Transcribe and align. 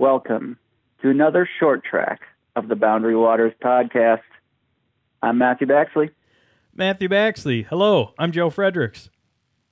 Welcome 0.00 0.56
to 1.02 1.10
another 1.10 1.46
short 1.58 1.84
track 1.84 2.22
of 2.56 2.68
the 2.68 2.74
Boundary 2.74 3.14
Waters 3.14 3.52
podcast. 3.62 4.22
I'm 5.22 5.36
Matthew 5.36 5.66
Baxley. 5.66 6.08
Matthew 6.74 7.06
Baxley. 7.06 7.66
Hello, 7.66 8.14
I'm 8.18 8.32
Joe 8.32 8.48
Friedrichs. 8.48 9.10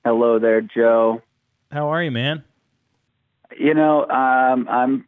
Hello 0.05 0.37
there, 0.37 0.61
Joe. 0.61 1.23
How 1.71 1.87
are 1.87 2.03
you, 2.03 2.11
man? 2.11 2.43
You 3.59 3.73
know, 3.73 4.01
um, 4.07 4.67
I'm 4.69 5.07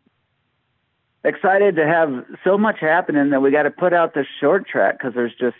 excited 1.23 1.75
to 1.75 1.85
have 1.85 2.25
so 2.43 2.57
much 2.57 2.79
happening 2.79 3.29
that 3.29 3.43
we 3.43 3.51
got 3.51 3.63
to 3.63 3.69
put 3.69 3.93
out 3.93 4.15
this 4.15 4.25
short 4.39 4.67
track 4.67 4.97
because 4.97 5.13
there's 5.13 5.35
just 5.39 5.57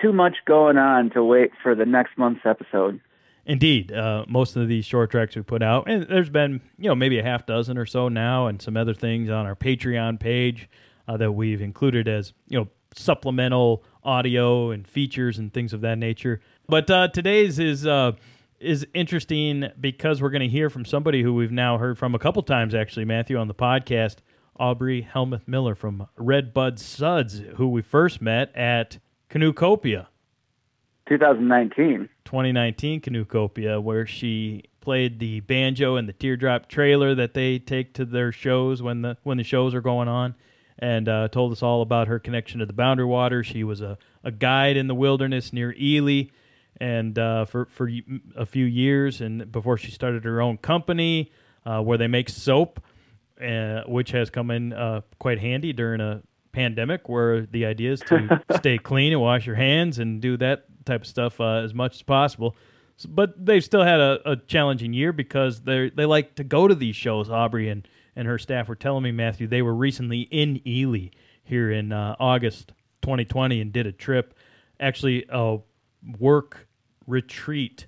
too 0.00 0.12
much 0.12 0.36
going 0.46 0.78
on 0.78 1.10
to 1.14 1.24
wait 1.24 1.50
for 1.64 1.74
the 1.74 1.84
next 1.84 2.16
month's 2.16 2.46
episode. 2.46 3.00
Indeed, 3.46 3.92
uh, 3.92 4.24
most 4.28 4.56
of 4.56 4.68
these 4.68 4.84
short 4.84 5.10
tracks 5.10 5.34
we 5.34 5.42
put 5.42 5.62
out, 5.62 5.88
and 5.88 6.04
there's 6.04 6.30
been 6.30 6.60
you 6.78 6.88
know 6.88 6.94
maybe 6.94 7.18
a 7.18 7.22
half 7.22 7.46
dozen 7.46 7.78
or 7.78 7.86
so 7.86 8.08
now, 8.08 8.46
and 8.46 8.60
some 8.60 8.76
other 8.76 8.94
things 8.94 9.30
on 9.30 9.46
our 9.46 9.56
Patreon 9.56 10.20
page 10.20 10.68
uh, 11.08 11.16
that 11.16 11.32
we've 11.32 11.62
included 11.62 12.08
as 12.08 12.32
you 12.48 12.58
know 12.58 12.68
supplemental 12.94 13.82
audio 14.02 14.70
and 14.70 14.86
features 14.86 15.38
and 15.38 15.52
things 15.52 15.72
of 15.72 15.80
that 15.82 15.98
nature. 15.98 16.40
But 16.68 16.90
uh, 16.90 17.08
today's 17.08 17.58
is 17.58 17.86
uh, 17.86 18.12
is 18.58 18.86
interesting 18.94 19.70
because 19.80 20.20
we're 20.20 20.30
going 20.30 20.42
to 20.42 20.48
hear 20.48 20.70
from 20.70 20.84
somebody 20.84 21.22
who 21.22 21.34
we've 21.34 21.52
now 21.52 21.78
heard 21.78 21.98
from 21.98 22.14
a 22.14 22.18
couple 22.18 22.42
times 22.42 22.74
actually, 22.74 23.04
Matthew, 23.04 23.36
on 23.36 23.48
the 23.48 23.54
podcast, 23.54 24.16
Aubrey 24.58 25.02
Helmuth 25.02 25.48
Miller 25.48 25.74
from 25.74 26.06
Redbud 26.16 26.78
Suds, 26.78 27.42
who 27.56 27.68
we 27.68 27.82
first 27.82 28.20
met 28.20 28.54
at 28.54 28.98
Canoecopia. 29.30 30.08
2019. 31.10 32.08
2019 32.24 33.00
Canoecopia, 33.00 33.82
where 33.82 34.06
she 34.06 34.62
played 34.80 35.18
the 35.18 35.40
banjo 35.40 35.96
and 35.96 36.08
the 36.08 36.12
teardrop 36.12 36.68
trailer 36.68 37.16
that 37.16 37.34
they 37.34 37.58
take 37.58 37.92
to 37.94 38.04
their 38.04 38.30
shows 38.30 38.80
when 38.80 39.02
the 39.02 39.16
when 39.24 39.36
the 39.36 39.42
shows 39.42 39.74
are 39.74 39.80
going 39.80 40.06
on, 40.06 40.36
and 40.78 41.08
uh, 41.08 41.26
told 41.26 41.50
us 41.50 41.64
all 41.64 41.82
about 41.82 42.06
her 42.06 42.20
connection 42.20 42.60
to 42.60 42.66
the 42.66 42.72
Boundary 42.72 43.06
Water. 43.06 43.42
She 43.42 43.64
was 43.64 43.80
a, 43.80 43.98
a 44.22 44.30
guide 44.30 44.76
in 44.76 44.86
the 44.86 44.94
wilderness 44.94 45.52
near 45.52 45.74
Ely, 45.76 46.28
and 46.80 47.18
uh, 47.18 47.44
for 47.44 47.66
for 47.66 47.90
a 48.36 48.46
few 48.46 48.64
years, 48.64 49.20
and 49.20 49.50
before 49.50 49.76
she 49.76 49.90
started 49.90 50.22
her 50.22 50.40
own 50.40 50.58
company 50.58 51.32
uh, 51.66 51.82
where 51.82 51.98
they 51.98 52.06
make 52.06 52.28
soap, 52.28 52.80
uh, 53.44 53.82
which 53.88 54.12
has 54.12 54.30
come 54.30 54.52
in 54.52 54.72
uh, 54.72 55.00
quite 55.18 55.40
handy 55.40 55.72
during 55.72 56.00
a 56.00 56.22
pandemic 56.52 57.08
where 57.08 57.46
the 57.46 57.66
idea 57.66 57.92
is 57.92 58.00
to 58.00 58.42
stay 58.56 58.78
clean 58.78 59.12
and 59.12 59.20
wash 59.20 59.44
your 59.46 59.56
hands 59.56 59.98
and 59.98 60.20
do 60.20 60.36
that 60.36 60.66
type 60.90 61.02
of 61.02 61.06
stuff 61.06 61.40
uh, 61.40 61.62
as 61.64 61.74
much 61.74 61.96
as 61.96 62.02
possible. 62.02 62.56
But 63.08 63.44
they've 63.44 63.64
still 63.64 63.82
had 63.82 64.00
a, 64.00 64.32
a 64.32 64.36
challenging 64.36 64.92
year 64.92 65.12
because 65.12 65.62
they 65.62 65.90
they 65.90 66.04
like 66.04 66.34
to 66.34 66.44
go 66.44 66.68
to 66.68 66.74
these 66.74 66.96
shows. 66.96 67.30
Aubrey 67.30 67.68
and, 67.68 67.88
and 68.14 68.28
her 68.28 68.38
staff 68.38 68.68
were 68.68 68.76
telling 68.76 69.02
me, 69.02 69.12
Matthew, 69.12 69.46
they 69.46 69.62
were 69.62 69.74
recently 69.74 70.22
in 70.22 70.60
Ely 70.66 71.08
here 71.42 71.70
in 71.70 71.92
uh, 71.92 72.16
August 72.20 72.72
2020 73.02 73.60
and 73.60 73.72
did 73.72 73.86
a 73.86 73.92
trip, 73.92 74.34
actually 74.78 75.24
a 75.30 75.58
work 76.18 76.68
retreat 77.06 77.86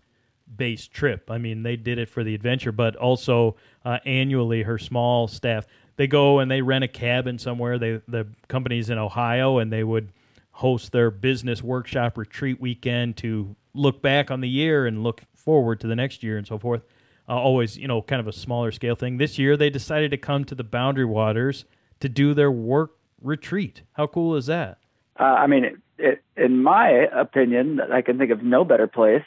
based 0.54 0.92
trip. 0.92 1.30
I 1.30 1.36
mean, 1.36 1.62
they 1.62 1.76
did 1.76 1.98
it 1.98 2.08
for 2.08 2.24
the 2.24 2.34
adventure, 2.34 2.72
but 2.72 2.96
also 2.96 3.56
uh, 3.84 3.98
annually, 4.06 4.62
her 4.62 4.78
small 4.78 5.28
staff 5.28 5.66
they 5.96 6.06
go 6.06 6.38
and 6.38 6.50
they 6.50 6.62
rent 6.62 6.84
a 6.84 6.88
cabin 6.88 7.38
somewhere. 7.38 7.78
They 7.78 8.00
the 8.08 8.26
company's 8.48 8.90
in 8.90 8.98
Ohio, 8.98 9.58
and 9.58 9.72
they 9.72 9.84
would 9.84 10.10
host 10.52 10.92
their 10.92 11.10
business 11.10 11.62
workshop 11.62 12.16
retreat 12.16 12.60
weekend 12.60 13.16
to 13.18 13.56
look 13.74 14.02
back 14.02 14.30
on 14.30 14.40
the 14.40 14.48
year 14.48 14.86
and 14.86 15.02
look 15.02 15.22
forward 15.34 15.80
to 15.80 15.86
the 15.86 15.96
next 15.96 16.22
year 16.22 16.36
and 16.36 16.46
so 16.46 16.58
forth. 16.58 16.82
Uh, 17.28 17.32
always, 17.32 17.78
you 17.78 17.88
know, 17.88 18.02
kind 18.02 18.20
of 18.20 18.26
a 18.26 18.32
smaller 18.32 18.72
scale 18.72 18.94
thing. 18.94 19.16
This 19.16 19.38
year, 19.38 19.56
they 19.56 19.70
decided 19.70 20.10
to 20.10 20.16
come 20.16 20.44
to 20.44 20.54
the 20.54 20.64
Boundary 20.64 21.04
Waters 21.04 21.64
to 22.00 22.08
do 22.08 22.34
their 22.34 22.50
work 22.50 22.96
retreat. 23.20 23.82
How 23.92 24.06
cool 24.06 24.34
is 24.36 24.46
that? 24.46 24.78
Uh, 25.18 25.22
I 25.22 25.46
mean, 25.46 25.64
it, 25.64 25.76
it, 25.98 26.22
in 26.36 26.62
my 26.62 26.88
opinion, 26.90 27.80
I 27.80 28.02
can 28.02 28.18
think 28.18 28.30
of 28.30 28.42
no 28.42 28.64
better 28.64 28.86
place. 28.86 29.24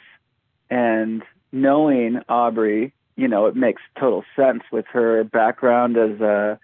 And 0.68 1.22
knowing 1.52 2.20
Aubrey, 2.28 2.92
you 3.16 3.28
know, 3.28 3.46
it 3.46 3.56
makes 3.56 3.82
total 3.98 4.24
sense 4.36 4.62
with 4.70 4.84
her 4.92 5.24
background 5.24 5.96
as 5.96 6.20
a, 6.20 6.58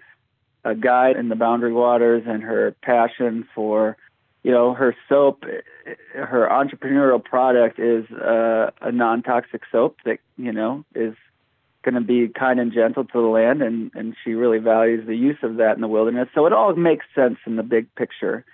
a 0.65 0.75
guide 0.75 1.17
in 1.17 1.29
the 1.29 1.37
Boundary 1.37 1.73
Waters 1.73 2.25
and 2.27 2.43
her 2.43 2.77
passion 2.83 3.49
for 3.55 3.97
you 4.43 4.51
know, 4.51 4.75
her 4.75 4.97
soap, 5.09 5.45
her 6.15 6.49
entrepreneurial 6.51 7.23
product 7.23 7.79
is 7.79 8.11
uh, 8.11 8.71
a 8.81 8.91
non-toxic 8.91 9.63
soap 9.71 9.99
that 10.05 10.19
you 10.37 10.53
know 10.53 10.85
is 10.95 11.15
going 11.83 11.95
to 11.95 12.01
be 12.01 12.29
kind 12.29 12.61
and 12.61 12.73
gentle 12.73 13.05
to 13.05 13.21
the 13.21 13.27
land, 13.29 13.63
and 13.63 13.93
and 13.95 14.17
she 14.25 14.35
really 14.35 14.59
values 14.59 15.07
the 15.07 15.17
use 15.17 15.39
of 15.43 15.57
that 15.57 15.77
in 15.77 15.81
the 15.81 15.89
wilderness. 15.89 16.29
So 16.35 16.47
it 16.47 16.53
all 16.53 16.75
makes 16.75 17.07
sense 17.15 17.39
in 17.47 17.57
the 17.57 17.63
big 17.63 17.95
picture. 17.95 18.45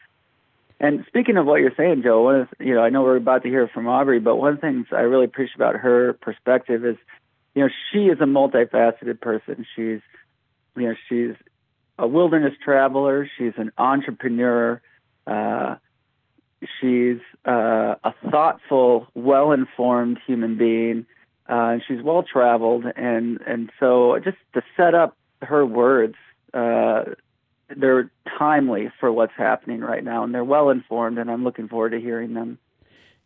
And 0.81 1.05
speaking 1.09 1.37
of 1.39 1.47
what 1.47 1.61
you're 1.61 1.75
saying, 1.77 2.03
Joe, 2.03 2.23
one 2.23 2.41
of 2.43 2.49
you 2.61 2.75
know 2.75 2.83
I 2.83 2.91
know 2.91 3.03
we're 3.03 3.17
about 3.17 3.43
to 3.45 3.49
hear 3.49 3.67
from 3.69 3.89
Aubrey, 3.89 4.21
but 4.21 4.37
one 4.37 4.53
of 4.53 4.57
the 4.57 4.67
things 4.67 4.87
I 4.93 5.01
really 5.01 5.25
appreciate 5.25 5.57
about 5.57 5.77
her 5.77 6.13
perspective 6.13 6.85
is, 6.85 6.97
you 7.55 7.63
know, 7.63 7.71
she 7.91 8.09
is 8.09 8.21
a 8.21 8.25
multifaceted 8.25 9.23
person. 9.23 9.67
She's, 9.75 10.01
you 10.77 10.89
know, 10.89 10.95
she's 11.09 11.35
a 11.99 12.07
wilderness 12.07 12.55
traveler. 12.63 13.29
She's 13.39 13.55
an 13.57 13.73
entrepreneur 13.79 14.83
uh, 15.29 15.77
she's 16.81 17.19
uh, 17.47 17.95
a 18.03 18.15
thoughtful, 18.31 19.07
well-informed 19.15 20.19
human 20.27 20.57
being, 20.57 21.07
uh, 21.49 21.73
and 21.73 21.83
she's 21.87 22.03
well-traveled. 22.03 22.85
And 22.97 23.41
and 23.47 23.71
so, 23.79 24.19
just 24.23 24.39
to 24.55 24.63
set 24.77 24.95
up 24.95 25.17
her 25.43 25.65
words, 25.65 26.15
uh, 26.55 27.05
they're 27.77 28.11
timely 28.39 28.91
for 28.99 29.13
what's 29.13 29.35
happening 29.37 29.81
right 29.81 30.03
now, 30.03 30.25
and 30.25 30.35
they're 30.35 30.45
well-informed. 30.45 31.19
And 31.19 31.31
I'm 31.31 31.45
looking 31.45 31.69
forward 31.69 31.91
to 31.91 32.01
hearing 32.01 32.35
them. 32.35 32.59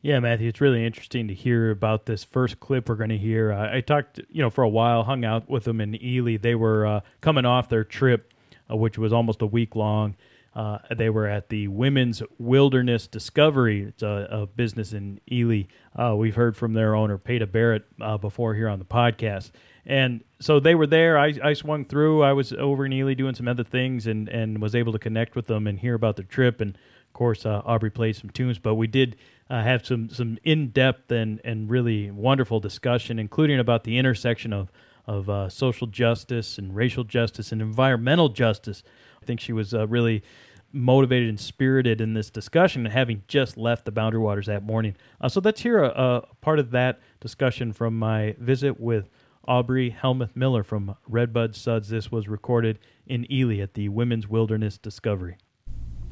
Yeah, 0.04 0.18
Matthew, 0.18 0.48
it's 0.48 0.60
really 0.60 0.84
interesting 0.84 1.28
to 1.28 1.34
hear 1.34 1.70
about 1.70 2.06
this 2.06 2.24
first 2.24 2.58
clip 2.58 2.88
we're 2.88 2.96
going 2.96 3.10
to 3.10 3.18
hear. 3.18 3.52
I, 3.52 3.80
talked, 3.82 4.18
you 4.30 4.42
know, 4.42 4.50
for 4.50 4.64
a 4.64 4.68
while, 4.68 5.04
hung 5.04 5.24
out 5.24 5.48
with 5.48 5.62
them 5.62 5.80
in 5.80 5.94
Ely. 6.02 6.38
They 6.38 6.56
were 6.56 6.84
uh, 6.84 7.00
coming 7.20 7.44
off 7.44 7.68
their 7.68 7.84
trip, 7.84 8.34
uh, 8.68 8.74
which 8.74 8.98
was 8.98 9.12
almost 9.12 9.42
a 9.42 9.46
week 9.46 9.76
long 9.76 10.16
uh, 10.54 10.78
they 10.94 11.08
were 11.08 11.26
at 11.26 11.48
the 11.48 11.68
Women's 11.68 12.22
Wilderness 12.38 13.06
Discovery. 13.06 13.82
It's 13.84 14.02
a, 14.02 14.28
a 14.30 14.46
business 14.46 14.92
in 14.92 15.20
Ely. 15.30 15.62
Uh, 15.96 16.14
we've 16.16 16.34
heard 16.34 16.56
from 16.56 16.74
their 16.74 16.94
owner, 16.94 17.16
Peta 17.16 17.46
Barrett, 17.46 17.84
uh, 18.00 18.18
before 18.18 18.54
here 18.54 18.68
on 18.68 18.78
the 18.78 18.84
podcast. 18.84 19.50
And 19.86 20.22
so 20.40 20.60
they 20.60 20.74
were 20.74 20.86
there. 20.86 21.18
I, 21.18 21.34
I 21.42 21.52
swung 21.54 21.84
through. 21.86 22.22
I 22.22 22.32
was 22.34 22.52
over 22.52 22.84
in 22.84 22.92
Ely 22.92 23.14
doing 23.14 23.34
some 23.34 23.48
other 23.48 23.64
things 23.64 24.06
and, 24.06 24.28
and 24.28 24.60
was 24.60 24.74
able 24.74 24.92
to 24.92 24.98
connect 24.98 25.34
with 25.34 25.46
them 25.46 25.66
and 25.66 25.78
hear 25.78 25.94
about 25.94 26.16
their 26.16 26.24
trip. 26.24 26.60
And 26.60 26.76
of 26.76 27.12
course, 27.14 27.46
uh, 27.46 27.62
Aubrey 27.64 27.90
played 27.90 28.16
some 28.16 28.30
tunes, 28.30 28.58
but 28.58 28.74
we 28.74 28.86
did 28.86 29.16
uh, 29.48 29.62
have 29.62 29.84
some, 29.86 30.10
some 30.10 30.38
in 30.44 30.68
depth 30.68 31.10
and, 31.10 31.40
and 31.44 31.70
really 31.70 32.10
wonderful 32.10 32.60
discussion, 32.60 33.18
including 33.18 33.58
about 33.58 33.84
the 33.84 33.98
intersection 33.98 34.52
of, 34.52 34.70
of 35.06 35.28
uh, 35.28 35.48
social 35.48 35.86
justice 35.86 36.58
and 36.58 36.76
racial 36.76 37.04
justice 37.04 37.52
and 37.52 37.60
environmental 37.60 38.28
justice 38.28 38.82
I 39.22 39.24
think 39.24 39.40
she 39.40 39.52
was 39.52 39.72
uh, 39.72 39.86
really 39.86 40.22
motivated 40.72 41.28
and 41.28 41.38
spirited 41.38 42.00
in 42.00 42.14
this 42.14 42.30
discussion, 42.30 42.84
having 42.86 43.22
just 43.28 43.56
left 43.56 43.84
the 43.84 43.92
Boundary 43.92 44.20
Waters 44.20 44.46
that 44.46 44.64
morning. 44.64 44.96
Uh, 45.20 45.28
so 45.28 45.40
let's 45.44 45.60
hear 45.60 45.82
a, 45.82 45.88
a, 45.88 46.22
part 46.40 46.58
of 46.58 46.70
that 46.72 47.00
discussion 47.20 47.72
from 47.72 47.98
my 47.98 48.34
visit 48.38 48.80
with 48.80 49.08
Aubrey 49.46 49.90
Helmuth 49.90 50.34
Miller 50.34 50.62
from 50.64 50.96
Redbud 51.06 51.54
Suds. 51.54 51.88
This 51.88 52.10
was 52.10 52.28
recorded 52.28 52.78
in 53.06 53.30
Ely 53.30 53.58
at 53.58 53.74
the 53.74 53.88
Women's 53.90 54.28
Wilderness 54.28 54.78
Discovery. 54.78 55.36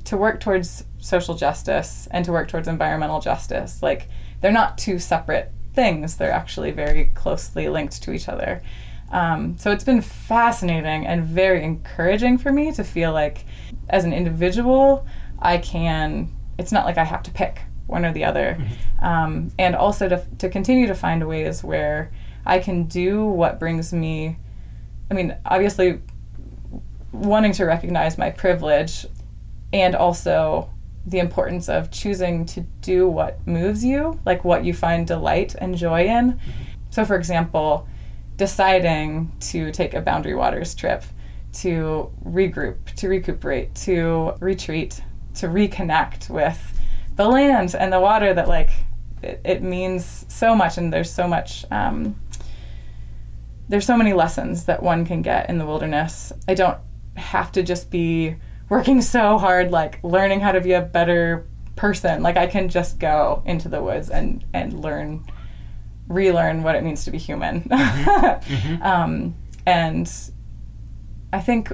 To 0.04 0.16
work 0.16 0.40
towards 0.40 0.84
social 0.98 1.34
justice 1.34 2.06
and 2.10 2.24
to 2.24 2.32
work 2.32 2.48
towards 2.48 2.68
environmental 2.68 3.20
justice, 3.20 3.82
like 3.82 4.08
they're 4.40 4.52
not 4.52 4.78
two 4.78 4.98
separate 4.98 5.52
things, 5.74 6.16
they're 6.16 6.32
actually 6.32 6.70
very 6.70 7.06
closely 7.14 7.68
linked 7.68 8.02
to 8.02 8.12
each 8.12 8.28
other. 8.28 8.62
Um, 9.10 9.58
so 9.58 9.72
it's 9.72 9.84
been 9.84 10.00
fascinating 10.00 11.06
and 11.06 11.24
very 11.24 11.64
encouraging 11.64 12.38
for 12.38 12.52
me 12.52 12.72
to 12.72 12.84
feel 12.84 13.12
like, 13.12 13.44
as 13.88 14.04
an 14.04 14.12
individual, 14.12 15.06
I 15.38 15.58
can. 15.58 16.34
It's 16.58 16.72
not 16.72 16.84
like 16.84 16.98
I 16.98 17.04
have 17.04 17.22
to 17.24 17.30
pick 17.30 17.62
one 17.86 18.04
or 18.04 18.12
the 18.12 18.24
other, 18.24 18.56
mm-hmm. 18.58 19.04
um, 19.04 19.50
and 19.58 19.74
also 19.74 20.08
to 20.08 20.24
to 20.38 20.48
continue 20.48 20.86
to 20.86 20.94
find 20.94 21.26
ways 21.26 21.64
where 21.64 22.10
I 22.46 22.60
can 22.60 22.84
do 22.84 23.24
what 23.24 23.58
brings 23.58 23.92
me. 23.92 24.36
I 25.10 25.14
mean, 25.14 25.36
obviously, 25.44 26.00
wanting 27.12 27.52
to 27.52 27.64
recognize 27.64 28.16
my 28.16 28.30
privilege, 28.30 29.06
and 29.72 29.96
also 29.96 30.70
the 31.04 31.18
importance 31.18 31.68
of 31.68 31.90
choosing 31.90 32.44
to 32.44 32.60
do 32.82 33.08
what 33.08 33.44
moves 33.46 33.82
you, 33.82 34.20
like 34.24 34.44
what 34.44 34.64
you 34.64 34.72
find 34.72 35.06
delight 35.06 35.56
and 35.58 35.76
joy 35.76 36.04
in. 36.04 36.32
Mm-hmm. 36.32 36.50
So, 36.90 37.04
for 37.04 37.16
example 37.16 37.88
deciding 38.40 39.30
to 39.38 39.70
take 39.70 39.92
a 39.92 40.00
Boundary 40.00 40.34
Waters 40.34 40.74
trip 40.74 41.04
to 41.52 42.10
regroup, 42.24 42.86
to 42.96 43.06
recuperate, 43.06 43.74
to 43.74 44.32
retreat, 44.40 45.02
to 45.34 45.46
reconnect 45.46 46.30
with 46.30 46.80
the 47.16 47.28
land 47.28 47.74
and 47.78 47.92
the 47.92 48.00
water 48.00 48.32
that 48.32 48.48
like 48.48 48.70
it, 49.22 49.42
it 49.44 49.62
means 49.62 50.24
so 50.28 50.56
much 50.56 50.78
and 50.78 50.90
there's 50.90 51.12
so 51.12 51.28
much 51.28 51.66
um, 51.70 52.18
there's 53.68 53.84
so 53.84 53.94
many 53.94 54.14
lessons 54.14 54.64
that 54.64 54.82
one 54.82 55.04
can 55.04 55.20
get 55.20 55.50
in 55.50 55.58
the 55.58 55.66
wilderness. 55.66 56.32
I 56.48 56.54
don't 56.54 56.78
have 57.18 57.52
to 57.52 57.62
just 57.62 57.90
be 57.90 58.36
working 58.70 59.02
so 59.16 59.36
hard, 59.36 59.70
like 59.70 60.02
learning 60.02 60.40
how 60.40 60.52
to 60.52 60.62
be 60.62 60.72
a 60.72 60.80
better 60.80 61.46
person. 61.76 62.22
Like 62.22 62.38
I 62.38 62.46
can 62.46 62.70
just 62.70 62.98
go 62.98 63.42
into 63.44 63.68
the 63.68 63.82
woods 63.82 64.08
and 64.08 64.46
and 64.54 64.80
learn, 64.80 65.26
relearn 66.10 66.62
what 66.62 66.74
it 66.74 66.82
means 66.82 67.04
to 67.04 67.10
be 67.10 67.18
human. 67.18 67.62
Mm-hmm. 67.62 68.82
um, 68.82 69.34
and 69.64 70.12
I 71.32 71.40
think 71.40 71.72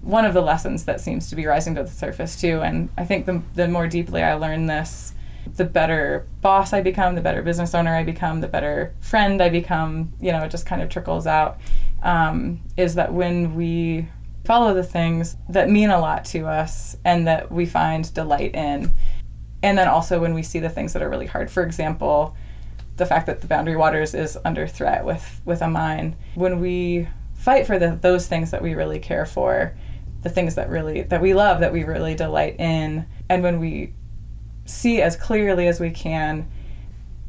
one 0.00 0.24
of 0.24 0.34
the 0.34 0.40
lessons 0.40 0.84
that 0.84 1.00
seems 1.00 1.28
to 1.30 1.36
be 1.36 1.46
rising 1.46 1.74
to 1.76 1.82
the 1.84 1.90
surface 1.90 2.40
too, 2.40 2.62
and 2.62 2.88
I 2.96 3.04
think 3.04 3.26
the 3.26 3.42
the 3.54 3.68
more 3.68 3.86
deeply 3.86 4.22
I 4.22 4.34
learn 4.34 4.66
this, 4.66 5.14
the 5.56 5.64
better 5.64 6.26
boss 6.40 6.72
I 6.72 6.80
become, 6.80 7.14
the 7.14 7.20
better 7.20 7.42
business 7.42 7.74
owner 7.74 7.94
I 7.94 8.02
become, 8.02 8.40
the 8.40 8.48
better 8.48 8.94
friend 9.00 9.42
I 9.42 9.50
become. 9.50 10.12
You 10.20 10.32
know, 10.32 10.42
it 10.42 10.50
just 10.50 10.66
kind 10.66 10.82
of 10.82 10.88
trickles 10.88 11.26
out. 11.26 11.58
Um, 12.02 12.62
is 12.76 12.94
that 12.94 13.12
when 13.12 13.54
we 13.54 14.08
follow 14.44 14.72
the 14.72 14.84
things 14.84 15.36
that 15.48 15.68
mean 15.68 15.90
a 15.90 15.98
lot 15.98 16.24
to 16.24 16.46
us 16.46 16.96
and 17.04 17.26
that 17.26 17.50
we 17.50 17.66
find 17.66 18.12
delight 18.14 18.54
in, 18.54 18.90
and 19.62 19.76
then 19.76 19.88
also 19.88 20.20
when 20.20 20.32
we 20.32 20.42
see 20.42 20.60
the 20.60 20.70
things 20.70 20.94
that 20.94 21.02
are 21.02 21.10
really 21.10 21.26
hard. 21.26 21.50
For 21.50 21.62
example, 21.62 22.36
the 22.96 23.06
fact 23.06 23.26
that 23.26 23.40
the 23.40 23.46
Boundary 23.46 23.76
Waters 23.76 24.14
is 24.14 24.38
under 24.44 24.66
threat 24.66 25.04
with 25.04 25.40
with 25.44 25.62
a 25.62 25.68
mine. 25.68 26.16
When 26.34 26.60
we 26.60 27.08
fight 27.34 27.66
for 27.66 27.78
the, 27.78 27.98
those 28.00 28.26
things 28.26 28.50
that 28.50 28.62
we 28.62 28.74
really 28.74 28.98
care 28.98 29.26
for, 29.26 29.76
the 30.22 30.30
things 30.30 30.54
that 30.54 30.68
really 30.68 31.02
that 31.02 31.20
we 31.20 31.34
love, 31.34 31.60
that 31.60 31.72
we 31.72 31.84
really 31.84 32.14
delight 32.14 32.58
in, 32.58 33.06
and 33.28 33.42
when 33.42 33.60
we 33.60 33.92
see 34.64 35.00
as 35.00 35.16
clearly 35.16 35.68
as 35.68 35.80
we 35.80 35.90
can 35.90 36.50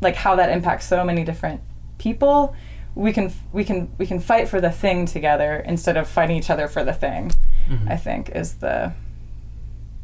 like 0.01 0.15
how 0.15 0.35
that 0.35 0.49
impacts 0.49 0.87
so 0.87 1.03
many 1.03 1.23
different 1.23 1.61
people 1.97 2.55
we 2.95 3.13
can 3.13 3.31
we 3.53 3.63
can 3.63 3.91
we 3.97 4.05
can 4.05 4.19
fight 4.19 4.47
for 4.47 4.59
the 4.59 4.71
thing 4.71 5.05
together 5.05 5.57
instead 5.65 5.97
of 5.97 6.07
fighting 6.07 6.35
each 6.35 6.49
other 6.49 6.67
for 6.67 6.83
the 6.83 6.93
thing 6.93 7.31
mm-hmm. 7.67 7.87
i 7.87 7.95
think 7.95 8.29
is 8.29 8.55
the 8.55 8.91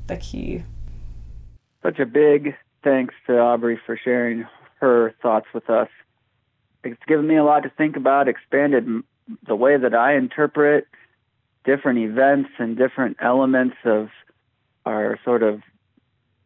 the 0.08 0.18
key 0.18 0.64
such 1.82 2.00
a 2.00 2.06
big 2.06 2.56
thanks 2.84 3.16
to 3.26 3.38
aubrey 3.40 3.80
for 3.86 3.98
sharing 4.04 4.46
her 4.84 5.14
thoughts 5.22 5.48
with 5.54 5.70
us 5.70 5.90
it's 6.84 7.02
given 7.08 7.26
me 7.26 7.38
a 7.38 7.44
lot 7.44 7.64
to 7.64 7.70
think 7.70 7.96
about 7.96 8.28
expanded 8.28 8.86
the 9.48 9.56
way 9.56 9.78
that 9.78 9.96
i 9.96 10.16
interpret 10.16 10.88
different 11.64 12.00
events 12.00 12.50
and 12.58 12.78
different 12.78 13.18
elements 13.22 13.78
of 13.86 14.10
our 14.86 15.18
sort 15.24 15.44
of 15.44 15.62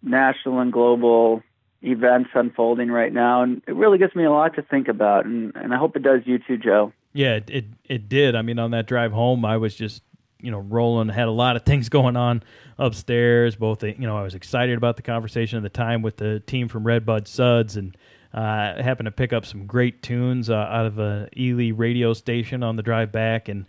national 0.03 0.59
and 0.59 0.71
global 0.71 1.41
events 1.81 2.29
unfolding 2.33 2.89
right 2.89 3.13
now, 3.13 3.43
and 3.43 3.61
it 3.67 3.75
really 3.75 3.97
gives 3.97 4.15
me 4.15 4.23
a 4.23 4.31
lot 4.31 4.55
to 4.55 4.61
think 4.61 4.87
about, 4.87 5.25
and, 5.25 5.55
and 5.55 5.73
I 5.73 5.77
hope 5.77 5.95
it 5.95 6.03
does 6.03 6.21
you 6.25 6.39
too, 6.39 6.57
Joe. 6.57 6.93
Yeah, 7.13 7.35
it, 7.35 7.49
it, 7.49 7.65
it 7.85 8.09
did. 8.09 8.35
I 8.35 8.41
mean, 8.41 8.59
on 8.59 8.71
that 8.71 8.87
drive 8.87 9.11
home, 9.11 9.45
I 9.45 9.57
was 9.57 9.75
just 9.75 10.03
you 10.39 10.51
know 10.51 10.59
rolling, 10.59 11.09
had 11.09 11.27
a 11.27 11.31
lot 11.31 11.55
of 11.55 11.63
things 11.63 11.89
going 11.97 12.15
on 12.15 12.43
upstairs. 12.77 13.55
Both, 13.55 13.83
you 13.83 13.95
know, 13.99 14.17
I 14.17 14.23
was 14.23 14.35
excited 14.35 14.77
about 14.77 14.97
the 14.97 15.01
conversation 15.03 15.57
at 15.57 15.63
the 15.63 15.69
time 15.69 16.01
with 16.01 16.17
the 16.17 16.39
team 16.41 16.67
from 16.67 16.85
Redbud 16.85 17.27
Suds, 17.27 17.77
and 17.77 17.95
uh, 18.37 18.83
happened 18.83 19.07
to 19.07 19.11
pick 19.11 19.33
up 19.33 19.47
some 19.47 19.65
great 19.65 20.03
tunes 20.03 20.51
uh, 20.51 20.53
out 20.53 20.85
of 20.85 20.99
a 20.99 21.27
Ely 21.35 21.71
radio 21.71 22.13
station 22.13 22.61
on 22.61 22.75
the 22.75 22.83
drive 22.83 23.11
back, 23.11 23.49
and 23.49 23.65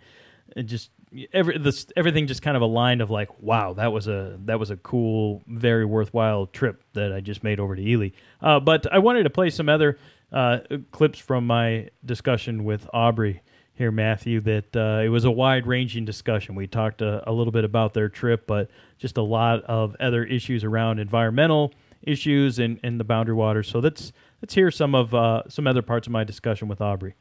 just 0.63 0.91
every 1.33 1.57
this 1.57 1.87
everything 1.97 2.27
just 2.27 2.43
kind 2.43 2.55
of 2.55 2.61
aligned 2.61 3.01
of 3.01 3.09
like 3.09 3.29
wow 3.41 3.73
that 3.73 3.91
was 3.91 4.07
a 4.07 4.37
that 4.45 4.59
was 4.59 4.69
a 4.69 4.77
cool 4.77 5.41
very 5.47 5.85
worthwhile 5.85 6.45
trip 6.45 6.83
that 6.93 7.11
I 7.11 7.19
just 7.19 7.43
made 7.43 7.59
over 7.59 7.75
to 7.75 7.81
Ely. 7.81 8.09
Uh, 8.41 8.59
but 8.59 8.85
I 8.93 8.99
wanted 8.99 9.23
to 9.23 9.31
play 9.31 9.49
some 9.49 9.69
other 9.69 9.97
uh, 10.31 10.59
clips 10.91 11.17
from 11.17 11.47
my 11.47 11.89
discussion 12.05 12.63
with 12.63 12.87
Aubrey 12.93 13.41
here, 13.73 13.91
Matthew. 13.91 14.39
That 14.39 14.75
uh, 14.75 15.01
it 15.03 15.09
was 15.09 15.25
a 15.25 15.31
wide 15.31 15.65
ranging 15.65 16.05
discussion. 16.05 16.53
We 16.53 16.67
talked 16.67 17.01
a, 17.01 17.27
a, 17.27 17.31
little 17.31 17.51
bit 17.51 17.63
about 17.63 17.95
their 17.95 18.07
trip, 18.07 18.45
but 18.45 18.69
just 18.99 19.17
a 19.17 19.23
lot 19.23 19.63
of 19.63 19.95
other 19.99 20.23
issues 20.23 20.63
around 20.63 20.99
environmental 20.99 21.73
issues 22.03 22.59
in, 22.59 22.79
in 22.83 22.99
the 22.99 23.03
Boundary 23.03 23.33
Waters. 23.33 23.67
So 23.67 23.79
let's 23.79 24.13
let's 24.41 24.53
hear 24.53 24.71
some 24.71 24.95
of 24.95 25.13
uh, 25.13 25.43
some 25.47 25.67
other 25.67 25.81
parts 25.81 26.07
of 26.07 26.13
my 26.13 26.23
discussion 26.23 26.67
with 26.67 26.81
Aubrey. 26.81 27.15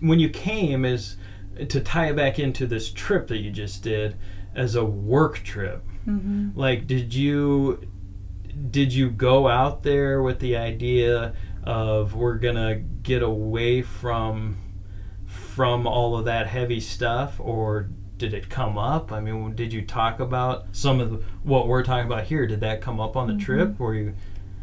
When 0.00 0.18
you 0.18 0.28
came, 0.28 0.84
is 0.84 1.16
to 1.68 1.80
tie 1.80 2.10
it 2.10 2.16
back 2.16 2.38
into 2.38 2.66
this 2.66 2.90
trip 2.90 3.28
that 3.28 3.38
you 3.38 3.50
just 3.50 3.82
did 3.82 4.16
as 4.54 4.74
a 4.74 4.84
work 4.84 5.38
trip. 5.38 5.84
Mm-hmm. 6.06 6.58
Like, 6.58 6.86
did 6.86 7.14
you 7.14 7.80
did 8.70 8.92
you 8.92 9.10
go 9.10 9.48
out 9.48 9.82
there 9.82 10.22
with 10.22 10.40
the 10.40 10.56
idea 10.56 11.34
of 11.64 12.14
we're 12.14 12.38
gonna 12.38 12.76
get 12.76 13.22
away 13.22 13.82
from 13.82 14.58
from 15.26 15.86
all 15.86 16.16
of 16.16 16.24
that 16.24 16.46
heavy 16.46 16.80
stuff, 16.80 17.38
or 17.38 17.88
did 18.16 18.34
it 18.34 18.48
come 18.48 18.76
up? 18.76 19.12
I 19.12 19.20
mean, 19.20 19.54
did 19.54 19.72
you 19.72 19.82
talk 19.82 20.18
about 20.20 20.66
some 20.72 21.00
of 21.00 21.10
the, 21.10 21.16
what 21.42 21.68
we're 21.68 21.84
talking 21.84 22.06
about 22.06 22.24
here? 22.24 22.46
Did 22.46 22.60
that 22.60 22.80
come 22.80 23.00
up 23.00 23.16
on 23.16 23.28
the 23.28 23.34
mm-hmm. 23.34 23.42
trip? 23.42 23.78
Were 23.78 23.94
you 23.94 24.14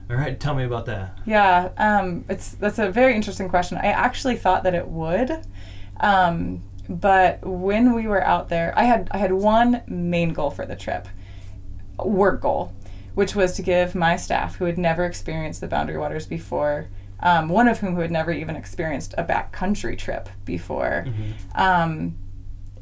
all 0.10 0.16
right, 0.16 0.40
tell 0.40 0.54
me 0.54 0.64
about 0.64 0.86
that. 0.86 1.18
Yeah, 1.26 1.70
um, 1.78 2.26
it's 2.30 2.52
that's 2.52 2.78
a 2.78 2.92
very 2.92 3.16
interesting 3.16 3.50
question. 3.50 3.78
I 3.78 3.88
actually 3.88 4.36
thought 4.36 4.64
that 4.64 4.76
it 4.76 4.88
would, 4.88 5.46
um, 6.00 6.64
but 6.88 7.44
when 7.46 7.94
we 7.94 8.08
were 8.08 8.24
out 8.24 8.50
there, 8.50 8.74
I 8.78 8.84
had 8.84 9.08
I 9.12 9.18
had 9.18 9.34
one 9.34 9.82
main 9.88 10.34
goal 10.34 10.52
for 10.52 10.66
the 10.66 10.76
trip, 10.76 11.08
work 12.04 12.42
goal, 12.42 12.74
which 13.16 13.36
was 13.36 13.54
to 13.54 13.64
give 13.64 13.96
my 13.96 14.16
staff 14.16 14.58
who 14.58 14.66
had 14.66 14.78
never 14.78 15.06
experienced 15.06 15.62
the 15.62 15.68
Boundary 15.68 15.98
Waters 15.98 16.28
before, 16.28 16.88
um, 17.22 17.50
one 17.50 17.68
of 17.68 17.80
whom 17.80 17.96
who 17.96 18.02
had 18.02 18.12
never 18.12 18.32
even 18.32 18.56
experienced 18.56 19.16
a 19.18 19.24
backcountry 19.24 19.98
trip 19.98 20.30
before, 20.44 21.06
mm-hmm. 21.08 21.32
um, 21.60 22.16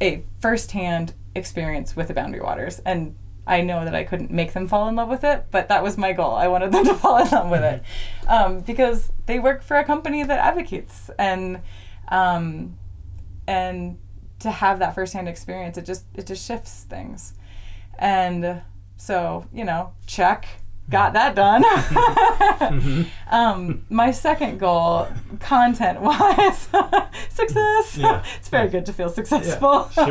a 0.01 0.25
firsthand 0.41 1.13
experience 1.35 1.95
with 1.95 2.09
the 2.09 2.13
Boundary 2.13 2.41
Waters. 2.41 2.79
And 2.79 3.15
I 3.45 3.61
know 3.61 3.83
that 3.83 3.93
I 3.93 4.03
couldn't 4.03 4.31
make 4.31 4.53
them 4.53 4.67
fall 4.67 4.87
in 4.87 4.95
love 4.95 5.09
with 5.09 5.23
it, 5.23 5.45
but 5.51 5.67
that 5.67 5.83
was 5.83 5.97
my 5.97 6.13
goal. 6.13 6.33
I 6.33 6.47
wanted 6.47 6.71
them 6.71 6.85
to 6.85 6.93
fall 6.95 7.17
in 7.17 7.29
love 7.29 7.49
with 7.49 7.63
it. 7.63 7.83
Um, 8.27 8.61
because 8.61 9.11
they 9.25 9.39
work 9.39 9.63
for 9.63 9.77
a 9.77 9.83
company 9.83 10.23
that 10.23 10.39
advocates 10.39 11.09
and 11.19 11.61
um, 12.09 12.77
and 13.47 13.97
to 14.39 14.51
have 14.51 14.79
that 14.79 14.93
firsthand 14.93 15.27
experience 15.29 15.77
it 15.77 15.85
just 15.85 16.05
it 16.15 16.25
just 16.25 16.45
shifts 16.45 16.83
things. 16.83 17.33
And 17.99 18.61
so 18.97 19.45
you 19.53 19.65
know 19.65 19.93
check 20.05 20.47
got 20.89 21.13
that 21.13 21.35
done 21.35 21.63
mm-hmm. 21.63 23.03
um, 23.33 23.85
my 23.89 24.11
second 24.11 24.59
goal 24.59 25.07
content 25.39 26.01
wise 26.01 26.67
success 27.29 27.97
yeah. 27.97 28.23
it's 28.37 28.49
very 28.49 28.69
good 28.69 28.85
to 28.85 28.93
feel 28.93 29.09
successful 29.09 29.89
yeah, 29.97 30.05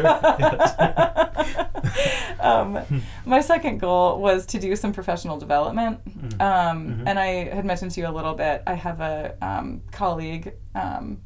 sure. 1.85 2.41
um, 2.41 3.03
my 3.25 3.41
second 3.41 3.79
goal 3.79 4.21
was 4.21 4.47
to 4.47 4.59
do 4.59 4.75
some 4.75 4.93
professional 4.93 5.39
development 5.39 6.01
mm-hmm. 6.05 6.41
Um, 6.41 6.89
mm-hmm. 6.89 7.09
and 7.09 7.19
i 7.19 7.45
had 7.55 7.65
mentioned 7.65 7.91
to 7.93 8.01
you 8.01 8.09
a 8.09 8.13
little 8.13 8.35
bit 8.35 8.63
i 8.67 8.75
have 8.75 9.01
a 9.01 9.37
um, 9.43 9.83
colleague 9.93 10.55
um, 10.75 11.21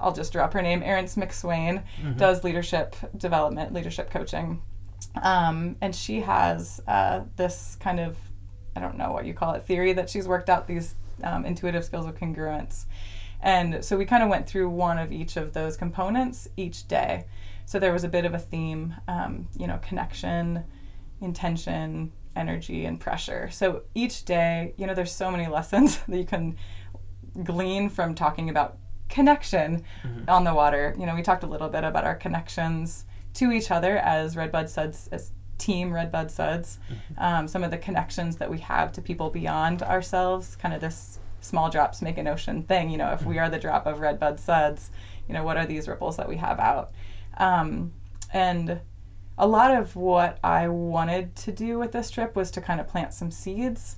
I'll 0.00 0.12
just 0.12 0.32
drop 0.32 0.52
her 0.52 0.62
name. 0.62 0.80
Erin 0.84 1.06
McSwain 1.06 1.82
mm-hmm. 2.00 2.16
does 2.16 2.44
leadership 2.44 2.94
development, 3.16 3.72
leadership 3.72 4.10
coaching, 4.10 4.62
um, 5.22 5.76
and 5.80 5.94
she 5.94 6.20
has 6.20 6.80
uh, 6.86 7.22
this 7.36 7.76
kind 7.80 7.98
of 7.98 8.16
I 8.76 8.80
don't 8.80 8.96
know 8.96 9.12
what 9.12 9.26
you 9.26 9.34
call 9.34 9.54
it 9.54 9.64
theory 9.64 9.92
that 9.94 10.10
she's 10.10 10.28
worked 10.28 10.48
out 10.48 10.66
these 10.66 10.94
um, 11.22 11.44
intuitive 11.44 11.84
skills 11.84 12.06
of 12.06 12.16
congruence, 12.16 12.84
and 13.40 13.84
so 13.84 13.96
we 13.96 14.04
kind 14.04 14.22
of 14.22 14.28
went 14.28 14.46
through 14.46 14.68
one 14.68 14.98
of 14.98 15.12
each 15.12 15.36
of 15.36 15.52
those 15.52 15.76
components 15.76 16.48
each 16.56 16.88
day. 16.88 17.26
So 17.66 17.78
there 17.78 17.92
was 17.92 18.02
a 18.04 18.08
bit 18.08 18.24
of 18.24 18.34
a 18.34 18.38
theme, 18.38 18.94
um, 19.06 19.48
you 19.56 19.66
know, 19.66 19.78
connection, 19.82 20.64
intention, 21.20 22.12
energy, 22.34 22.84
and 22.86 22.98
pressure. 22.98 23.50
So 23.50 23.82
each 23.94 24.24
day, 24.24 24.72
you 24.76 24.86
know, 24.86 24.94
there's 24.94 25.12
so 25.12 25.30
many 25.30 25.46
lessons 25.48 25.98
that 26.08 26.16
you 26.16 26.24
can 26.24 26.56
glean 27.44 27.88
from 27.90 28.14
talking 28.14 28.48
about 28.48 28.78
connection 29.08 29.84
mm-hmm. 30.02 30.28
on 30.28 30.44
the 30.44 30.54
water. 30.54 30.94
You 30.98 31.06
know, 31.06 31.14
we 31.14 31.22
talked 31.22 31.44
a 31.44 31.46
little 31.46 31.68
bit 31.68 31.84
about 31.84 32.04
our 32.04 32.14
connections 32.14 33.04
to 33.34 33.52
each 33.52 33.70
other 33.70 33.98
as 33.98 34.36
Redbud 34.36 34.68
Suds, 34.68 35.08
as 35.08 35.32
team 35.58 35.92
Redbud 35.92 36.30
Suds, 36.30 36.78
mm-hmm. 36.90 37.22
um, 37.22 37.48
some 37.48 37.64
of 37.64 37.70
the 37.70 37.78
connections 37.78 38.36
that 38.36 38.50
we 38.50 38.58
have 38.58 38.92
to 38.92 39.02
people 39.02 39.30
beyond 39.30 39.82
ourselves, 39.82 40.56
kind 40.56 40.74
of 40.74 40.80
this 40.80 41.18
small 41.40 41.70
drops 41.70 42.02
make 42.02 42.18
an 42.18 42.26
ocean 42.26 42.62
thing. 42.62 42.90
You 42.90 42.98
know, 42.98 43.12
if 43.12 43.20
mm-hmm. 43.20 43.30
we 43.30 43.38
are 43.38 43.50
the 43.50 43.58
drop 43.58 43.86
of 43.86 44.00
Redbud 44.00 44.40
Suds, 44.40 44.90
you 45.28 45.34
know, 45.34 45.44
what 45.44 45.56
are 45.56 45.66
these 45.66 45.88
ripples 45.88 46.16
that 46.16 46.28
we 46.28 46.36
have 46.36 46.58
out? 46.58 46.92
Um, 47.36 47.92
and 48.32 48.80
a 49.36 49.46
lot 49.46 49.76
of 49.76 49.94
what 49.94 50.38
I 50.42 50.68
wanted 50.68 51.36
to 51.36 51.52
do 51.52 51.78
with 51.78 51.92
this 51.92 52.10
trip 52.10 52.34
was 52.34 52.50
to 52.52 52.60
kind 52.60 52.80
of 52.80 52.88
plant 52.88 53.12
some 53.14 53.30
seeds. 53.30 53.96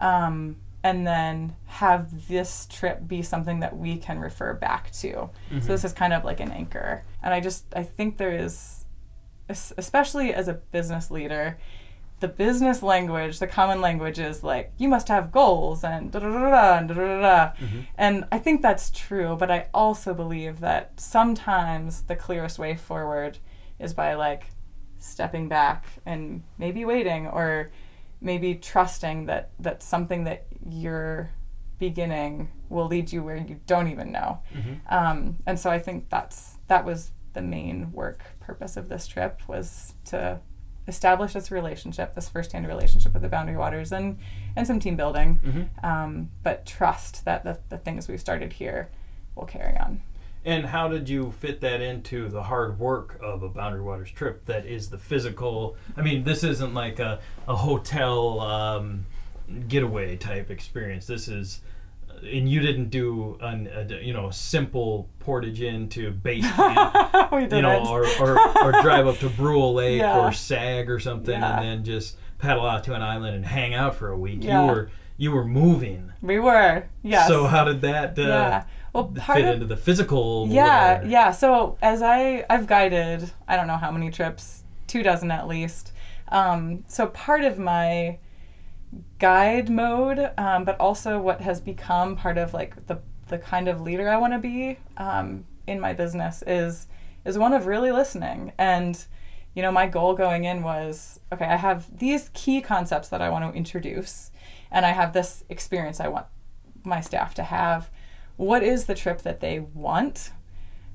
Um, 0.00 0.56
and 0.84 1.06
then 1.06 1.54
have 1.66 2.28
this 2.28 2.66
trip 2.68 3.06
be 3.06 3.22
something 3.22 3.60
that 3.60 3.76
we 3.76 3.96
can 3.96 4.18
refer 4.18 4.52
back 4.54 4.90
to. 4.90 5.08
Mm-hmm. 5.08 5.60
So 5.60 5.68
this 5.68 5.84
is 5.84 5.92
kind 5.92 6.12
of 6.12 6.24
like 6.24 6.40
an 6.40 6.50
anchor. 6.50 7.04
And 7.22 7.32
I 7.32 7.40
just 7.40 7.64
I 7.74 7.84
think 7.84 8.16
there 8.16 8.34
is 8.34 8.81
especially 9.48 10.32
as 10.32 10.48
a 10.48 10.54
business 10.54 11.10
leader, 11.10 11.58
the 12.20 12.28
business 12.28 12.82
language, 12.82 13.40
the 13.40 13.46
common 13.46 13.80
language 13.80 14.18
is 14.18 14.44
like 14.44 14.72
you 14.78 14.88
must 14.88 15.08
have 15.08 15.32
goals 15.32 15.82
and 15.82 16.12
da 16.12 16.20
da 16.20 16.28
da 16.28 16.50
da 16.50 16.80
da 16.80 16.94
da 16.94 17.20
da. 17.20 17.52
Mm-hmm. 17.52 17.80
And 17.98 18.24
I 18.30 18.38
think 18.38 18.62
that's 18.62 18.90
true, 18.90 19.36
but 19.36 19.50
I 19.50 19.66
also 19.74 20.14
believe 20.14 20.60
that 20.60 21.00
sometimes 21.00 22.02
the 22.02 22.16
clearest 22.16 22.58
way 22.58 22.76
forward 22.76 23.38
is 23.78 23.92
by 23.92 24.14
like 24.14 24.46
stepping 25.00 25.48
back 25.48 25.86
and 26.06 26.44
maybe 26.58 26.84
waiting 26.84 27.26
or 27.26 27.72
maybe 28.20 28.54
trusting 28.54 29.26
that 29.26 29.50
that 29.58 29.82
something 29.82 30.24
that 30.24 30.46
you're 30.70 31.30
beginning 31.80 32.48
will 32.68 32.86
lead 32.86 33.12
you 33.12 33.24
where 33.24 33.36
you 33.36 33.58
don't 33.66 33.88
even 33.88 34.12
know. 34.12 34.38
Mm-hmm. 34.54 34.94
Um, 34.94 35.38
and 35.44 35.58
so 35.58 35.70
I 35.70 35.80
think 35.80 36.08
that's 36.08 36.58
that 36.68 36.84
was 36.84 37.10
the 37.32 37.42
main 37.42 37.90
work 37.90 38.22
purpose 38.42 38.76
of 38.76 38.88
this 38.88 39.06
trip 39.06 39.40
was 39.48 39.94
to 40.06 40.40
establish 40.88 41.32
this 41.32 41.50
relationship, 41.50 42.14
this 42.14 42.28
firsthand 42.28 42.66
relationship 42.66 43.12
with 43.12 43.22
the 43.22 43.28
Boundary 43.28 43.56
Waters, 43.56 43.92
and 43.92 44.18
and 44.56 44.66
some 44.66 44.80
team 44.80 44.96
building, 44.96 45.38
Mm-hmm. 45.44 45.86
um, 45.86 46.30
but 46.42 46.66
trust 46.66 47.24
that 47.24 47.44
the, 47.44 47.58
the 47.68 47.78
things 47.78 48.08
we've 48.08 48.20
started 48.20 48.52
here 48.54 48.88
will 49.36 49.46
carry 49.46 49.76
on. 49.78 50.02
And 50.44 50.66
how 50.66 50.88
did 50.88 51.08
you 51.08 51.30
fit 51.38 51.60
that 51.60 51.80
into 51.80 52.28
the 52.28 52.42
hard 52.42 52.80
work 52.80 53.16
of 53.22 53.44
a 53.44 53.48
Boundary 53.48 53.80
Waters 53.80 54.10
trip? 54.10 54.44
That 54.46 54.66
is 54.66 54.90
the 54.90 54.98
physical. 54.98 55.76
I 55.96 56.02
mean, 56.02 56.24
this 56.24 56.42
isn't 56.42 56.74
like 56.74 56.98
a, 56.98 57.20
a 57.46 57.54
hotel 57.54 58.40
um, 58.40 59.06
getaway 59.68 60.16
type 60.16 60.50
experience. 60.50 61.06
This 61.06 61.28
is, 61.28 61.60
and 62.22 62.48
you 62.48 62.60
didn't 62.60 62.88
do 62.90 63.36
an, 63.40 63.68
a 63.74 64.00
you 64.02 64.12
know 64.12 64.30
simple 64.30 65.08
portage 65.18 65.60
into 65.60 66.10
base 66.10 66.50
camp, 66.56 66.94
you 67.52 67.62
know, 67.62 67.84
or, 67.88 68.06
or, 68.20 68.38
or 68.64 68.72
drive 68.82 69.06
up 69.06 69.18
to 69.18 69.28
Brule 69.28 69.74
Lake 69.80 70.00
Yeah. 70.00 70.18
or 70.20 70.32
Sag 70.32 70.90
or 70.90 70.98
something, 71.00 71.38
Yeah. 71.38 71.56
and 71.58 71.64
then 71.64 71.84
just 71.84 72.16
paddle 72.38 72.66
out 72.66 72.84
to 72.84 72.94
an 72.94 73.02
island 73.02 73.36
and 73.36 73.44
hang 73.44 73.74
out 73.74 73.94
for 73.96 74.08
a 74.10 74.18
week. 74.18 74.42
Yeah. 74.44 74.62
You 74.62 74.66
were 74.72 74.90
you 75.18 75.30
were 75.32 75.44
moving. 75.44 76.12
we 76.22 76.38
were 76.38 76.84
yes. 77.02 77.28
So 77.28 77.46
how 77.46 77.64
did 77.64 77.80
that 77.82 78.18
uh, 78.18 78.22
yeah. 78.22 78.64
Well, 78.92 79.04
part 79.16 79.38
fit 79.38 79.46
of 79.48 79.54
into 79.54 79.66
the 79.66 79.76
physical? 79.76 80.48
yeah 80.50 81.02
yeah 81.04 81.30
so 81.30 81.78
as 81.80 82.02
i 82.02 82.44
i've 82.50 82.66
guided 82.66 83.30
i 83.48 83.56
don't 83.56 83.66
know 83.66 83.76
how 83.78 83.90
many 83.90 84.10
trips 84.10 84.64
two 84.86 85.02
dozen 85.02 85.30
at 85.30 85.46
least 85.48 85.92
um, 86.28 86.82
so 86.88 87.06
part 87.06 87.44
of 87.44 87.58
my 87.58 88.18
guide 89.18 89.70
mode 89.70 90.30
um, 90.36 90.64
but 90.64 90.78
also 90.78 91.18
what 91.18 91.40
has 91.40 91.60
become 91.60 92.16
part 92.16 92.36
of 92.36 92.52
like 92.52 92.86
the 92.86 93.00
the 93.28 93.38
kind 93.38 93.68
of 93.68 93.80
leader 93.80 94.08
i 94.08 94.16
want 94.16 94.32
to 94.32 94.38
be 94.38 94.78
um, 94.98 95.44
in 95.66 95.80
my 95.80 95.92
business 95.92 96.42
is 96.46 96.86
is 97.24 97.38
one 97.38 97.52
of 97.52 97.66
really 97.66 97.92
listening. 97.92 98.52
And 98.58 99.04
you 99.54 99.62
know 99.62 99.70
my 99.70 99.86
goal 99.86 100.14
going 100.14 100.44
in 100.44 100.62
was 100.62 101.20
okay 101.30 101.44
i 101.44 101.56
have 101.56 101.98
these 101.98 102.30
key 102.32 102.62
concepts 102.62 103.10
that 103.10 103.20
i 103.20 103.28
want 103.28 103.44
to 103.44 103.54
introduce 103.54 104.30
and 104.70 104.86
i 104.86 104.92
have 104.92 105.12
this 105.12 105.44
experience 105.50 106.00
i 106.00 106.08
want 106.08 106.24
my 106.84 107.00
staff 107.00 107.34
to 107.34 107.42
have. 107.44 107.90
What 108.36 108.62
is 108.62 108.86
the 108.86 108.94
trip 108.94 109.22
that 109.22 109.40
they 109.40 109.60
want? 109.60 110.30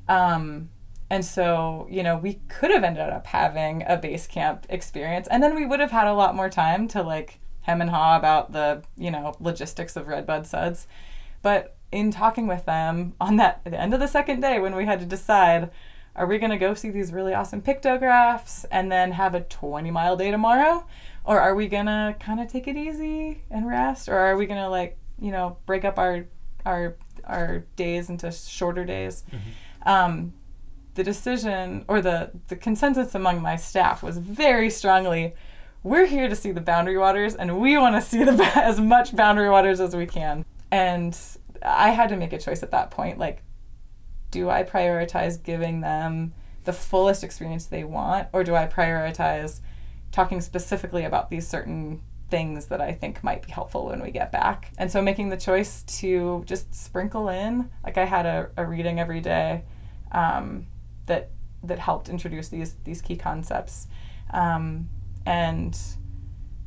Um, 0.08 0.70
and 1.10 1.24
so 1.24 1.88
you 1.90 2.04
know 2.04 2.18
we 2.18 2.36
could 2.50 2.72
have 2.72 2.84
ended 2.84 3.10
up 3.10 3.28
having 3.28 3.84
a 3.88 3.96
base 3.96 4.28
camp 4.28 4.66
experience 4.70 5.28
and 5.30 5.42
then 5.42 5.56
we 5.56 5.66
would 5.66 5.80
have 5.80 5.92
had 5.92 6.06
a 6.06 6.14
lot 6.14 6.36
more 6.36 6.50
time 6.50 6.88
to 6.90 7.02
like 7.02 7.40
hem 7.68 7.82
and 7.82 7.90
haw 7.90 8.18
about 8.18 8.54
the 8.54 8.82
you 8.98 9.12
know 9.12 9.36
logistics 9.40 9.96
of 9.96 10.08
redbud 10.08 10.48
suds. 10.48 10.88
But 11.42 11.76
in 11.92 12.12
talking 12.12 12.48
with 12.48 12.66
them 12.66 13.14
on 13.22 13.36
that 13.38 13.62
at 13.66 13.72
the 13.72 13.80
end 13.80 13.94
of 13.94 14.00
the 14.00 14.08
second 14.08 14.42
day 14.42 14.60
when 14.60 14.76
we 14.76 14.86
had 14.86 15.00
to 15.00 15.06
decide 15.06 15.70
are 16.16 16.26
we 16.26 16.40
going 16.40 16.50
to 16.50 16.58
go 16.58 16.74
see 16.74 16.90
these 16.90 17.14
really 17.14 17.36
awesome 17.36 17.62
pictographs 17.62 18.66
and 18.72 18.92
then 18.92 19.12
have 19.12 19.36
a 19.36 19.42
20 19.42 19.92
mile 19.92 20.18
day 20.18 20.32
tomorrow? 20.32 20.84
Or 21.24 21.40
are 21.40 21.54
we 21.54 21.68
going 21.68 21.86
to 21.86 22.16
kind 22.20 22.40
of 22.40 22.52
take 22.52 22.68
it 22.68 22.76
easy 22.76 23.44
and 23.52 23.68
rest? 23.68 24.10
Or 24.10 24.18
are 24.18 24.36
we 24.36 24.48
going 24.48 24.60
to 24.60 24.70
like 24.70 24.98
you 25.20 25.32
know 25.32 25.58
break 25.66 25.86
up 25.86 26.00
our 26.00 26.26
our 26.66 26.96
our 27.24 27.66
days 27.76 28.10
into 28.10 28.32
shorter 28.32 28.84
days? 28.86 29.24
Um, 29.86 30.34
the 30.96 31.04
decision 31.04 31.86
or 31.88 32.02
the 32.02 32.32
the 32.48 32.56
consensus 32.56 33.14
among 33.14 33.42
my 33.42 33.56
staff 33.56 34.02
was 34.02 34.18
very 34.18 34.72
strongly 34.72 35.36
we're 35.88 36.06
here 36.06 36.28
to 36.28 36.36
see 36.36 36.52
the 36.52 36.62
boundary 36.62 36.98
waters 36.98 37.36
and 37.36 37.60
we 37.60 37.78
want 37.78 37.96
to 37.96 38.02
see 38.02 38.24
the 38.24 38.32
as 38.56 38.80
much 38.80 39.16
boundary 39.16 39.50
waters 39.50 39.80
as 39.80 39.96
we 39.96 40.06
can. 40.06 40.46
And 40.72 41.18
i 41.64 41.90
had 41.90 42.10
to 42.10 42.16
make 42.16 42.34
a 42.34 42.38
choice 42.38 42.62
at 42.62 42.70
that 42.70 42.92
point 42.92 43.18
like 43.18 43.42
do 44.30 44.48
i 44.48 44.62
prioritize 44.62 45.42
giving 45.42 45.82
them 45.82 46.32
the 46.66 46.72
fullest 46.72 47.24
experience 47.24 47.66
they 47.66 47.84
want 47.84 48.28
or 48.32 48.44
do 48.44 48.56
i 48.56 48.68
prioritize 48.68 49.60
talking 50.12 50.40
specifically 50.40 51.04
about 51.04 51.32
these 51.32 51.48
certain 51.48 52.00
things 52.30 52.68
that 52.68 52.80
i 52.80 52.92
think 52.92 53.24
might 53.24 53.42
be 53.42 53.52
helpful 53.52 53.88
when 53.88 54.04
we 54.04 54.12
get 54.12 54.32
back? 54.32 54.72
And 54.78 54.92
so 54.92 55.02
making 55.02 55.30
the 55.30 55.38
choice 55.38 55.82
to 56.00 56.44
just 56.46 56.76
sprinkle 56.76 57.28
in 57.28 57.72
like 57.84 57.98
i 57.98 58.06
had 58.06 58.28
a, 58.28 58.52
a 58.56 58.66
reading 58.66 59.00
every 59.00 59.22
day 59.22 59.64
um, 60.12 60.68
that 61.08 61.32
that 61.64 61.80
helped 61.80 62.10
introduce 62.10 62.50
these 62.50 62.76
these 62.84 63.02
key 63.02 63.16
concepts, 63.16 63.88
um, 64.32 64.90
and 65.28 65.78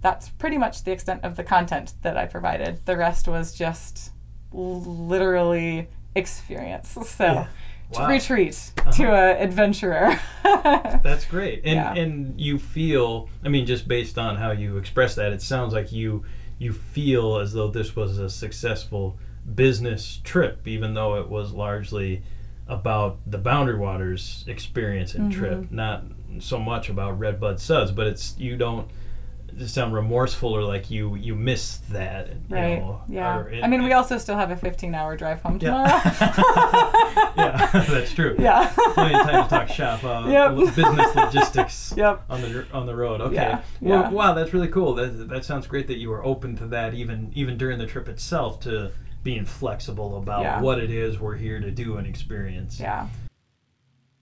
that's 0.02 0.28
pretty 0.28 0.58
much 0.58 0.84
the 0.84 0.92
extent 0.92 1.24
of 1.24 1.36
the 1.36 1.44
content 1.44 1.94
that 2.02 2.16
I 2.16 2.26
provided. 2.26 2.84
The 2.84 2.96
rest 2.96 3.26
was 3.26 3.54
just 3.54 4.10
literally 4.52 5.88
experience. 6.14 6.96
So 7.04 7.24
Yeah. 7.24 7.46
Wow. 7.92 8.08
retreat 8.08 8.70
uh-huh. 8.78 8.92
to 8.92 9.04
a 9.12 9.42
adventurer. 9.42 10.20
That's 10.44 11.24
great. 11.24 11.62
And 11.64 11.74
Yeah. 11.74 11.94
and 11.94 12.40
you 12.40 12.56
feel 12.58 13.28
I 13.44 13.48
mean 13.48 13.66
just 13.66 13.88
based 13.88 14.16
on 14.16 14.36
how 14.36 14.52
you 14.52 14.76
express 14.76 15.16
that 15.16 15.32
it 15.32 15.42
sounds 15.42 15.72
like 15.72 15.90
you 15.90 16.24
you 16.58 16.72
feel 16.72 17.38
as 17.38 17.52
though 17.52 17.68
this 17.68 17.96
was 17.96 18.18
a 18.18 18.30
successful 18.30 19.18
business 19.54 20.20
trip 20.22 20.68
even 20.68 20.94
though 20.94 21.16
it 21.16 21.28
was 21.28 21.52
largely 21.52 22.22
about 22.70 23.18
the 23.26 23.38
Boundary 23.38 23.76
Waters 23.76 24.44
experience 24.46 25.14
and 25.14 25.30
Mm-hmm. 25.30 25.38
trip, 25.40 25.70
not 25.70 26.04
so 26.38 26.58
much 26.58 26.88
about 26.88 27.18
Redbud 27.18 27.60
Suds, 27.60 27.90
but 27.90 28.06
it's 28.06 28.34
you 28.38 28.56
don't 28.56 28.88
sound 29.66 29.92
remorseful 29.92 30.52
or 30.56 30.62
like 30.62 30.92
you 30.92 31.16
you 31.16 31.34
missed 31.34 31.90
that. 31.92 32.28
you 32.28 32.34
right. 32.56 32.78
know, 32.78 33.02
yeah. 33.08 33.44
it- 33.46 33.64
I 33.64 33.66
mean, 33.66 33.82
we 33.82 33.92
also 33.92 34.16
still 34.16 34.36
have 34.36 34.52
a 34.52 34.56
15 34.56 34.94
hour 34.94 35.16
drive 35.16 35.42
home 35.42 35.58
tomorrow. 35.58 35.88
Yeah. 37.36 37.70
yeah, 37.72 37.84
that's 37.88 38.12
true. 38.14 38.36
yeah. 38.38 38.72
Plenty 38.94 39.14
of 39.14 39.22
time 39.22 39.42
to 39.44 39.48
talk 39.48 39.68
shop. 39.68 40.04
Uh, 40.04 40.26
Yep. 40.28 40.56
Business 40.76 41.14
logistics 41.16 41.94
Yep. 41.96 42.22
on 42.30 42.42
the 42.42 42.66
on 42.72 42.86
the 42.86 42.94
road. 42.94 43.20
Okay. 43.20 43.34
Yeah, 43.34 43.62
Well, 43.80 44.00
yeah. 44.02 44.10
wow, 44.10 44.34
that's 44.34 44.52
really 44.54 44.68
cool. 44.68 44.94
That 44.94 45.28
that 45.28 45.44
sounds 45.44 45.66
great 45.66 45.86
that 45.88 45.98
you 45.98 46.10
were 46.10 46.24
open 46.24 46.56
to 46.56 46.66
that 46.68 46.94
even 46.94 47.32
even 47.34 47.56
during 47.56 47.78
the 47.78 47.86
trip 47.86 48.08
itself 48.08 48.60
to 48.60 48.92
being 49.22 49.44
flexible 49.44 50.16
about 50.16 50.42
Yeah. 50.42 50.60
what 50.60 50.78
it 50.78 50.90
is 50.90 51.20
we're 51.20 51.36
here 51.36 51.60
to 51.60 51.70
do 51.70 51.96
and 51.96 52.06
experience. 52.06 52.80
Yeah. 52.80 53.06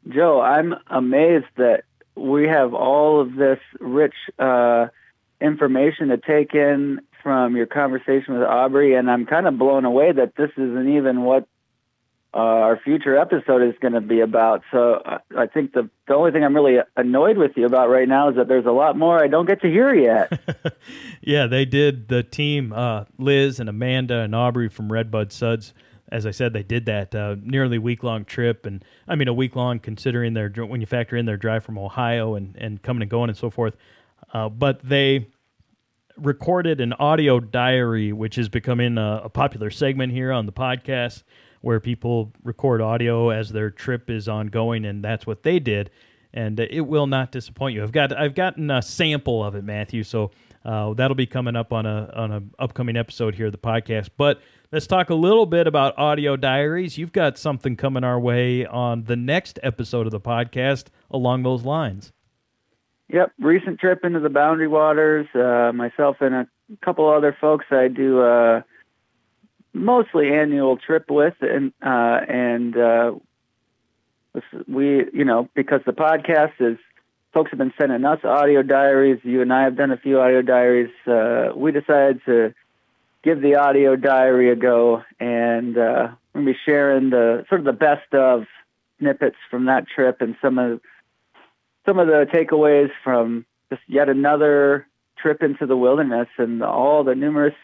Joe, 0.09 0.41
I'm 0.41 0.75
amazed 0.89 1.47
that 1.57 1.85
we 2.15 2.49
have 2.49 2.75
all 2.75 3.21
of 3.21 3.35
this 3.37 3.61
rich 3.79 4.15
uh, 4.39 4.87
information 5.41 6.09
to 6.09 6.17
take 6.17 6.55
in 6.55 7.01
from 7.23 7.57
your 7.57 7.67
conversation 7.67 8.35
with 8.35 8.43
Aubrey, 8.43 8.95
and 8.95 9.11
I'm 9.11 9.27
kind 9.27 9.47
of 9.47 9.59
blown 9.59 9.85
away 9.85 10.13
that 10.13 10.35
this 10.37 10.51
isn't 10.57 10.89
even 10.97 11.23
what 11.23 11.47
uh, 12.35 12.37
our 12.37 12.79
future 12.79 13.17
episode 13.19 13.63
is 13.63 13.75
going 13.81 13.95
to 13.95 14.01
be 14.01 14.21
about. 14.21 14.63
So 14.71 15.03
I, 15.37 15.47
think 15.47 15.73
the 15.73 15.89
the 16.07 16.15
only 16.15 16.31
thing 16.31 16.45
I'm 16.45 16.55
really 16.55 16.77
annoyed 16.97 17.39
with 17.39 17.53
you 17.57 17.65
about 17.65 17.89
right 17.89 18.07
now 18.07 18.29
is 18.29 18.37
that 18.37 18.49
there's 18.49 18.67
a 18.67 18.71
lot 18.71 18.99
more 18.99 19.23
I 19.23 19.29
don't 19.29 19.47
get 19.47 19.63
to 19.63 19.69
hear 19.69 19.95
yet. 19.95 20.39
yeah, 21.23 21.47
they 21.47 21.65
did. 21.65 22.09
The 22.09 22.23
team, 22.23 22.73
uh, 22.73 23.05
Liz 23.19 23.61
and 23.61 23.69
Amanda 23.69 24.21
and 24.21 24.35
Aubrey 24.35 24.69
from 24.69 24.93
Redbud 24.93 25.33
Suds. 25.33 25.73
As 26.11 26.25
I 26.27 26.31
said, 26.31 26.53
they 26.53 26.63
did 26.63 26.87
that 26.87 27.15
uh, 27.15 27.37
nearly 27.43 27.79
week 27.79 28.03
long 28.03 28.25
trip, 28.25 28.67
and 28.67 28.85
I 29.07 29.15
mean 29.15 29.29
a 29.29 29.35
week 29.35 29.57
long 29.57 29.79
considering 29.79 30.35
their 30.35 30.51
when 30.51 30.81
you 30.81 30.87
factor 30.87 31.17
in 31.17 31.25
their 31.27 31.37
drive 31.37 31.65
from 31.65 31.79
Ohio 31.79 32.35
and 32.35 32.57
and 32.57 32.83
coming 32.83 33.03
and 33.03 33.11
going 33.11 33.31
and 33.31 33.39
so 33.39 33.49
forth. 33.49 33.75
Uh, 34.35 34.51
but 34.51 34.81
they 34.87 35.29
recorded 36.19 36.81
an 36.81 36.93
audio 36.95 37.41
diary, 37.41 38.13
which 38.13 38.37
is 38.37 38.49
becoming 38.49 38.99
a, 38.99 39.23
a 39.25 39.29
popular 39.29 39.71
segment 39.71 40.13
here 40.13 40.33
on 40.33 40.47
the 40.47 40.53
podcast, 40.53 41.23
where 41.61 41.81
people 41.81 42.33
record 42.43 42.81
audio 42.81 43.31
as 43.31 43.51
their 43.51 43.71
trip 43.71 44.11
is 44.11 44.29
ongoing, 44.29 44.85
and 44.85 45.05
that's 45.05 45.27
what 45.27 45.43
they 45.43 45.59
did. 45.59 45.91
And 46.33 46.61
uh, 46.61 46.67
it 46.71 46.83
will 46.83 47.07
not 47.07 47.33
disappoint 47.33 47.75
you. 47.75 47.83
I've 47.83 47.93
got 47.93 48.17
I've 48.17 48.35
gotten 48.35 48.71
a 48.71 48.83
sample 48.83 49.43
of 49.43 49.55
it, 49.55 49.65
Matthew. 49.65 50.03
So 50.03 50.31
uh, 50.65 50.93
that'll 50.95 51.15
be 51.15 51.27
coming 51.27 51.57
up 51.57 51.73
on 51.73 51.87
a 51.87 52.11
on 52.15 52.33
a 52.33 52.43
upcoming 52.59 52.97
episode 52.97 53.35
here 53.35 53.47
of 53.47 53.53
the 53.53 53.59
podcast. 53.59 54.11
But 54.17 54.41
let's 54.71 54.87
talk 54.87 55.11
a 55.11 55.15
little 55.15 55.47
bit 55.47 55.67
about 55.67 55.99
audio 55.99 56.37
diaries. 56.37 56.99
You've 56.99 57.13
got 57.13 57.39
something 57.39 57.77
coming 57.77 58.05
our 58.05 58.21
way 58.21 58.67
on 58.67 59.05
the 59.05 59.17
next 59.17 59.59
episode 59.63 60.07
of 60.07 60.13
the 60.13 60.21
podcast 60.21 60.87
along 61.11 61.43
those 61.43 61.65
lines. 61.65 62.13
Yep, 63.11 63.33
recent 63.41 63.81
trip 63.81 64.05
into 64.05 64.21
the 64.21 64.29
Boundary 64.29 64.69
Waters. 64.69 65.27
Uh, 65.35 65.73
myself 65.75 66.17
and 66.21 66.35
a 66.35 66.49
couple 66.85 67.09
other 67.09 67.35
folks 67.41 67.65
I 67.71 67.89
do 67.89 68.21
a 68.21 68.65
mostly 69.73 70.33
annual 70.33 70.77
trip 70.77 71.11
with, 71.11 71.35
and 71.41 71.73
uh, 71.83 72.21
and 72.29 72.77
uh, 72.77 73.13
we, 74.67 75.05
you 75.13 75.25
know, 75.25 75.49
because 75.55 75.81
the 75.87 75.93
podcast 75.93 76.53
is, 76.61 76.79
folks 77.33 77.51
have 77.51 77.59
been 77.59 77.73
sending 77.79 78.05
us 78.05 78.21
audio 78.25 78.63
diaries. 78.63 79.21
You 79.23 79.43
and 79.43 79.53
I 79.53 79.65
have 79.65 79.77
done 79.77 79.91
a 79.91 79.97
few 79.97 80.21
audio 80.21 80.43
diaries. 80.43 80.91
Uh, 81.07 81.51
we 81.55 81.73
decided 81.73 82.21
to 82.27 82.55
give 83.23 83.41
the 83.41 83.57
audio 83.57 83.97
diary 83.97 84.51
a 84.51 84.57
go, 84.57 85.03
and 85.21 85.77
uh, 85.77 86.09
we're 86.33 86.41
gonna 86.41 86.53
be 86.53 86.59
sharing 86.65 87.11
the 87.11 87.45
sort 87.49 87.61
of 87.61 87.65
the 87.65 87.73
best 87.73 88.13
of 88.13 88.45
snippets 88.99 89.37
from 89.51 89.67
that 89.67 89.87
trip 89.87 90.21
and 90.21 90.37
some 90.43 90.59
of 90.59 90.81
some 91.87 91.99
of 91.99 92.07
the 92.07 92.27
takeaways 92.33 92.91
from 93.03 93.47
just 93.71 93.83
yet 93.87 94.09
another 94.09 94.87
trip 95.17 95.43
into 95.43 95.67
the 95.67 95.77
wilderness 95.77 96.29
and 96.37 96.63
all 96.63 97.05
the 97.05 97.15
numerous 97.15 97.55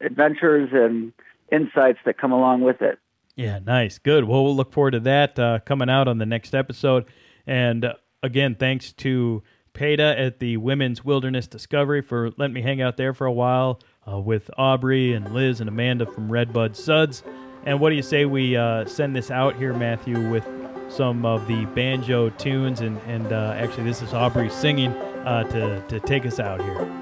adventures 0.00 0.70
and 0.72 1.12
insights 1.52 1.98
that 2.04 2.18
come 2.18 2.32
along 2.32 2.62
with 2.62 2.82
it. 2.82 2.98
Yeah, 3.36 3.58
nice. 3.64 3.98
Good. 3.98 4.24
Well, 4.24 4.44
we'll 4.44 4.56
look 4.56 4.72
forward 4.72 4.92
to 4.92 5.00
that 5.00 5.38
uh, 5.38 5.60
coming 5.64 5.88
out 5.88 6.08
on 6.08 6.18
the 6.18 6.26
next 6.26 6.54
episode. 6.54 7.06
And 7.46 7.84
uh, 7.84 7.94
again, 8.22 8.54
thanks 8.54 8.92
to 8.94 9.42
Peta 9.72 10.18
at 10.18 10.40
the 10.40 10.56
Women's 10.56 11.04
Wilderness 11.04 11.46
Discovery 11.46 12.02
for 12.02 12.30
letting 12.36 12.54
me 12.54 12.62
hang 12.62 12.82
out 12.82 12.96
there 12.96 13.14
for 13.14 13.26
a 13.26 13.32
while 13.32 13.80
uh, 14.06 14.18
with 14.18 14.50
Aubrey 14.58 15.12
and 15.14 15.32
Liz 15.32 15.60
and 15.60 15.68
Amanda 15.68 16.06
from 16.06 16.30
Redbud 16.30 16.76
Suds. 16.76 17.22
And 17.64 17.80
what 17.80 17.90
do 17.90 17.96
you 17.96 18.02
say 18.02 18.24
we 18.24 18.56
uh, 18.56 18.86
send 18.86 19.14
this 19.14 19.30
out 19.30 19.56
here, 19.56 19.72
Matthew, 19.72 20.28
with 20.30 20.46
some 20.88 21.24
of 21.24 21.46
the 21.46 21.66
banjo 21.66 22.30
tunes? 22.30 22.80
And, 22.80 22.98
and 23.06 23.32
uh, 23.32 23.54
actually, 23.56 23.84
this 23.84 24.02
is 24.02 24.12
Aubrey 24.12 24.50
singing 24.50 24.92
uh, 24.92 25.44
to, 25.44 25.82
to 25.88 26.00
take 26.00 26.26
us 26.26 26.40
out 26.40 26.60
here. 26.62 26.99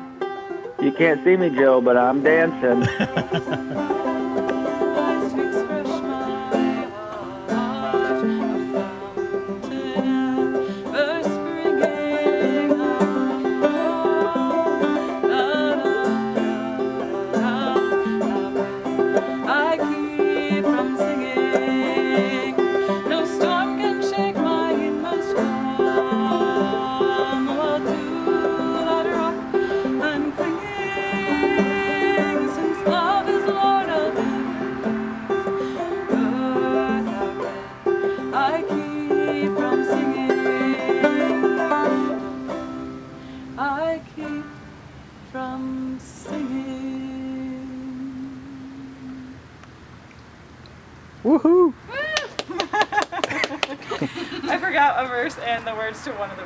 You 0.81 0.93
can't 0.93 1.23
see 1.25 1.37
me, 1.37 1.51
Joe, 1.51 1.81
but 1.81 1.97
I'm 1.97 2.23
dancing. 2.23 2.87
To 56.05 56.13
one 56.13 56.31
of 56.31 56.37
the 56.37 56.45